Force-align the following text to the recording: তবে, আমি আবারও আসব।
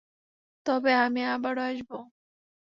তবে, 0.65 0.91
আমি 0.97 1.21
আবারও 1.27 1.61
আসব। 1.63 1.89